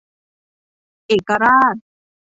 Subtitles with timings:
[1.07, 1.75] เอกราช